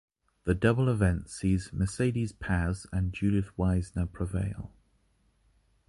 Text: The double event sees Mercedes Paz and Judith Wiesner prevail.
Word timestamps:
The 0.45 0.55
double 0.55 0.89
event 0.89 1.29
sees 1.29 1.71
Mercedes 1.71 2.31
Paz 2.31 2.87
and 2.91 3.13
Judith 3.13 3.51
Wiesner 3.55 4.11
prevail. 4.11 4.73